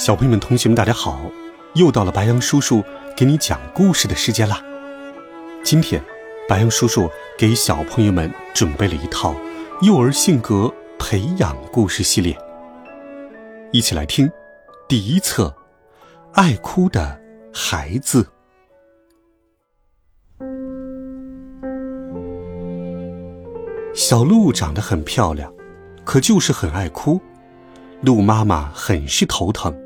[0.00, 1.20] 小朋友们、同学们，大家好！
[1.74, 2.82] 又到了白羊叔叔
[3.14, 4.58] 给你讲故事的时间啦。
[5.62, 6.02] 今天，
[6.48, 9.36] 白羊叔叔给小朋友们准备了一套
[9.82, 12.34] 幼儿性格培养故事系列，
[13.72, 14.32] 一起来听
[14.88, 15.54] 第一册
[16.32, 17.20] 《爱哭的
[17.52, 18.22] 孩子》。
[23.92, 25.52] 小鹿长得很漂亮，
[26.06, 27.20] 可就是很爱哭，
[28.00, 29.78] 鹿妈妈很是头疼。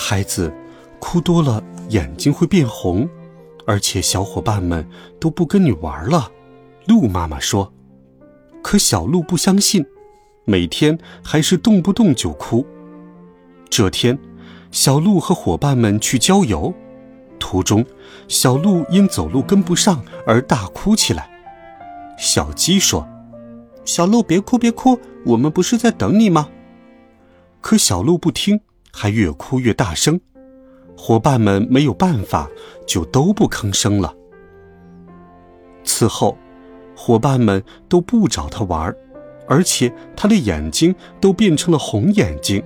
[0.00, 0.54] 孩子
[1.00, 3.06] 哭多了，眼睛会变红，
[3.66, 6.30] 而且小伙伴们都不跟你玩了。
[6.86, 7.72] 鹿妈妈说
[8.62, 9.84] ：“可小鹿不相信，
[10.44, 12.64] 每天还是动不动就哭。”
[13.68, 14.16] 这天，
[14.70, 16.72] 小鹿和伙伴们去郊游，
[17.40, 17.84] 途中，
[18.28, 21.28] 小鹿因走路跟不上而大哭起来。
[22.16, 23.06] 小鸡说
[23.84, 26.48] ：“小鹿别哭别哭，我们不是在等你吗？”
[27.60, 28.60] 可小鹿不听。
[29.00, 30.20] 还越哭越大声，
[30.96, 32.50] 伙伴们没有办法，
[32.84, 34.12] 就都不吭声了。
[35.84, 36.36] 此后，
[36.96, 38.92] 伙伴们都不找他玩，
[39.46, 42.60] 而且他的眼睛都变成了红眼睛。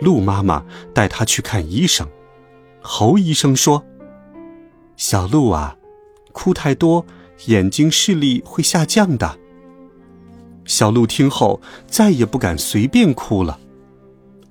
[0.00, 2.06] 鹿妈妈带他去看医生，
[2.80, 3.84] 猴医生说
[4.96, 5.76] ：“小鹿啊，
[6.30, 7.04] 哭太多，
[7.46, 9.36] 眼睛视力会下降的。”
[10.64, 13.58] 小鹿听后再也不敢随便哭了。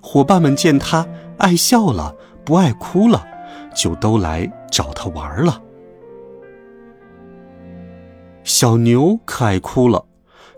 [0.09, 1.05] 伙伴们见他
[1.37, 3.27] 爱笑了，不爱哭了，
[3.75, 5.61] 就都来找他玩了。
[8.45, 10.05] 小牛可爱哭了，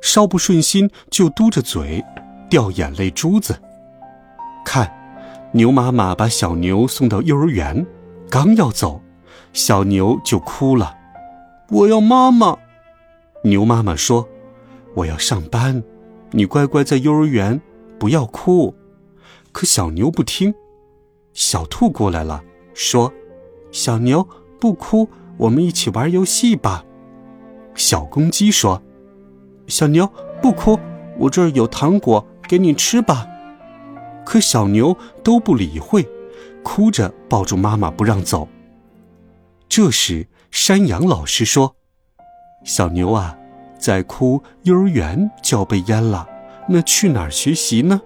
[0.02, 2.06] 稍不顺心就嘟着嘴，
[2.48, 3.60] 掉眼泪珠子。
[4.64, 4.88] 看，
[5.52, 7.84] 牛妈妈把小牛送到幼儿园，
[8.30, 9.02] 刚要走，
[9.52, 10.96] 小牛就哭了
[11.72, 12.56] ：“我要妈妈。”
[13.44, 14.30] 牛妈妈说
[14.94, 15.82] ：“我要上班，
[16.30, 17.60] 你乖乖在幼儿园，
[17.98, 18.72] 不要哭。”
[19.60, 20.56] 可小牛不听，
[21.34, 22.42] 小兔过来了，
[22.74, 23.12] 说
[23.74, 24.26] ：“小牛
[24.58, 25.06] 不哭，
[25.36, 26.86] 我们一起玩游戏吧。”
[27.76, 28.82] 小公鸡说
[29.68, 30.10] ：“小牛
[30.42, 30.80] 不哭，
[31.18, 33.28] 我这儿有糖果给你吃吧。”
[34.26, 36.08] 可小牛都不理会，
[36.64, 38.48] 哭着抱住妈妈不让走。
[39.68, 41.76] 这时，山羊老师说
[42.64, 43.38] ：“小牛啊，
[43.78, 46.26] 再哭，幼儿园就要被淹了，
[46.70, 48.00] 那去哪儿学习呢？”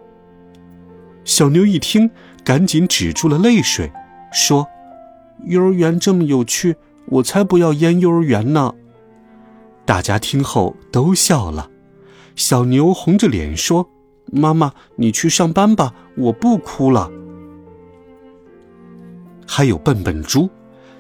[1.25, 2.09] 小牛一听，
[2.43, 3.91] 赶紧止住了泪水，
[4.31, 4.67] 说
[5.45, 6.75] ：“幼儿园这么有趣，
[7.05, 8.73] 我才不要淹幼儿园呢。”
[9.85, 11.69] 大家听后都笑了。
[12.35, 13.89] 小牛红着脸说
[14.31, 17.09] ：“妈妈，你去上班吧，我不哭了。”
[19.47, 20.49] 还有笨笨猪，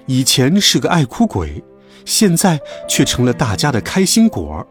[0.05, 1.63] 以前是个爱哭鬼，
[2.05, 4.65] 现在却成了大家的开心果。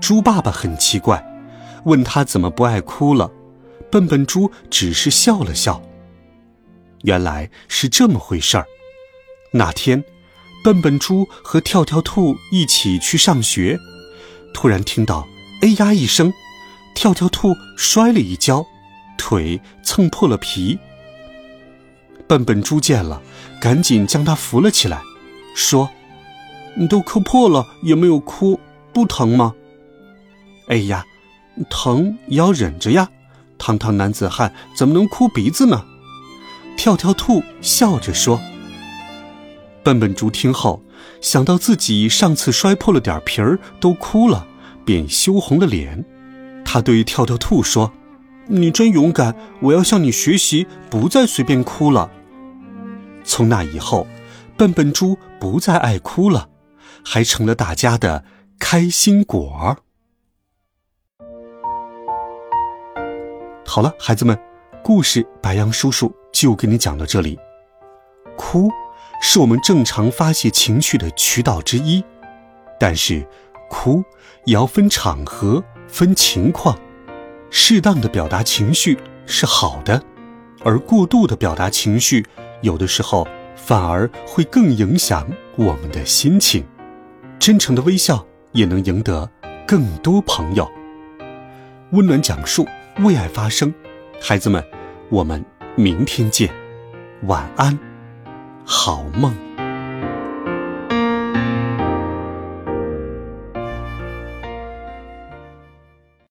[0.00, 1.22] 猪爸爸很奇怪，
[1.84, 3.30] 问他怎么不爱哭了。
[3.90, 5.82] 笨笨猪只是笑了笑。
[7.02, 8.66] 原来是这么回事儿。
[9.52, 10.04] 那天，
[10.62, 13.78] 笨笨猪和跳跳兔一起去上学，
[14.54, 15.26] 突然听到
[15.62, 16.32] “哎呀”一声，
[16.94, 18.66] 跳跳兔摔了一跤，
[19.16, 20.78] 腿蹭破了皮。
[22.28, 23.20] 笨笨猪见了，
[23.60, 25.02] 赶紧将他扶了起来，
[25.56, 25.90] 说
[26.76, 28.60] ：“你都磕破了也没有哭，
[28.92, 29.54] 不疼吗
[30.68, 31.04] ？”“哎呀，
[31.68, 33.10] 疼也要忍着呀。”
[33.60, 35.84] 堂堂男子汉怎么能哭鼻子呢？
[36.76, 38.40] 跳跳兔笑着说。
[39.84, 40.82] 笨笨猪听后，
[41.20, 44.46] 想到自己上次摔破了点皮儿，都哭了，
[44.84, 46.04] 便羞红了脸。
[46.64, 47.92] 他对跳跳兔说
[48.48, 52.10] ：“你真勇敢，我要向你学习，不再随便哭了。”
[53.24, 54.06] 从那以后，
[54.56, 56.48] 笨笨猪不再爱哭了，
[57.04, 58.24] 还成了大家的
[58.58, 59.78] 开心果
[63.72, 64.36] 好了，孩子们，
[64.82, 67.38] 故事白羊叔叔就给你讲到这里。
[68.36, 68.68] 哭
[69.22, 72.02] 是我们正常发泄情绪的渠道之一，
[72.80, 73.24] 但是
[73.68, 74.02] 哭
[74.44, 76.76] 也要分场合、分情况。
[77.48, 80.02] 适当的表达情绪是好的，
[80.64, 82.26] 而过度的表达情绪，
[82.62, 83.24] 有的时候
[83.54, 86.66] 反而会更影响我们的心情。
[87.38, 89.30] 真诚的微笑也能赢得
[89.64, 90.68] 更多朋友。
[91.92, 92.66] 温暖讲述。
[93.02, 93.72] 为爱发声，
[94.20, 94.62] 孩子们，
[95.08, 95.42] 我们
[95.74, 96.50] 明天见，
[97.22, 97.78] 晚安，
[98.64, 99.49] 好梦。